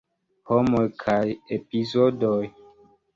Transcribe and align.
Homoj 0.51 0.79
kaj 1.03 1.19
epizodoj. 1.57 2.41